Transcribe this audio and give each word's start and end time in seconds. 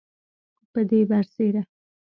پدې 0.71 0.99
برسیره 1.09 1.61